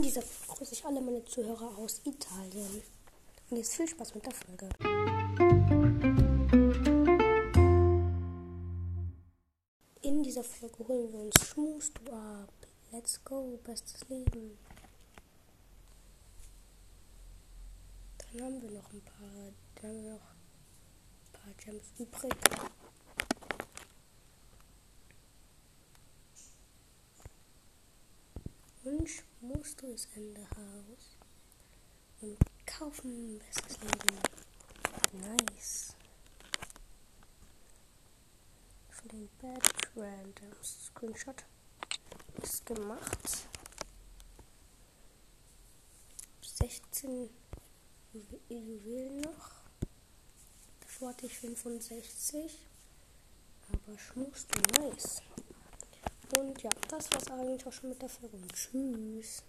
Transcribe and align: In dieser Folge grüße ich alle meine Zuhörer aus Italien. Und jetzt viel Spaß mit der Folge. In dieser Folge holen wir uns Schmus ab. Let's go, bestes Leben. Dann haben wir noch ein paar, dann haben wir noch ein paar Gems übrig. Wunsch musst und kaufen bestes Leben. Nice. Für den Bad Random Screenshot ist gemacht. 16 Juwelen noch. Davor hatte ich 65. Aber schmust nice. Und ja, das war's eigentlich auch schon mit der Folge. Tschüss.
In 0.00 0.04
dieser 0.04 0.22
Folge 0.22 0.54
grüße 0.54 0.72
ich 0.72 0.84
alle 0.86 0.98
meine 0.98 1.22
Zuhörer 1.26 1.76
aus 1.76 2.00
Italien. 2.06 2.82
Und 3.50 3.56
jetzt 3.58 3.74
viel 3.74 3.86
Spaß 3.86 4.14
mit 4.14 4.24
der 4.24 4.32
Folge. 4.32 4.70
In 10.00 10.22
dieser 10.22 10.42
Folge 10.42 10.88
holen 10.88 11.12
wir 11.12 11.20
uns 11.20 11.46
Schmus 11.46 11.92
ab. 12.10 12.48
Let's 12.92 13.22
go, 13.22 13.58
bestes 13.62 14.08
Leben. 14.08 14.56
Dann 18.16 18.42
haben 18.42 18.62
wir 18.62 18.70
noch 18.70 18.90
ein 18.94 19.02
paar, 19.02 19.52
dann 19.82 19.90
haben 19.90 20.02
wir 20.02 20.12
noch 20.12 20.30
ein 20.30 21.32
paar 21.32 21.52
Gems 21.62 21.92
übrig. 21.98 22.32
Wunsch 28.82 29.22
musst 29.40 29.79
und 32.20 32.38
kaufen 32.66 33.38
bestes 33.38 33.78
Leben. 33.80 34.18
Nice. 35.12 35.94
Für 38.90 39.08
den 39.08 39.28
Bad 39.40 39.62
Random 39.96 40.52
Screenshot 40.62 41.44
ist 42.42 42.66
gemacht. 42.66 43.48
16 46.42 47.30
Juwelen 48.48 49.20
noch. 49.22 49.50
Davor 50.80 51.08
hatte 51.10 51.26
ich 51.26 51.38
65. 51.38 52.58
Aber 53.72 53.98
schmust 53.98 54.48
nice. 54.78 55.22
Und 56.36 56.62
ja, 56.62 56.70
das 56.88 57.10
war's 57.12 57.30
eigentlich 57.30 57.66
auch 57.66 57.72
schon 57.72 57.90
mit 57.90 58.02
der 58.02 58.08
Folge. 58.08 58.36
Tschüss. 58.52 59.42